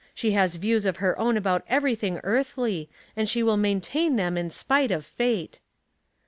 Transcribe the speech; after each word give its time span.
She 0.15 0.31
has 0.31 0.55
views 0.55 0.87
of 0.87 0.97
her 0.97 1.15
own 1.19 1.37
about 1.37 1.63
everything 1.69 2.19
earthly, 2.23 2.89
and 3.15 3.29
sha 3.29 3.41
will 3.43 3.55
maintain 3.55 4.15
them 4.15 4.35
in 4.35 4.49
spite 4.49 4.89
of 4.89 5.05
fate." 5.05 5.59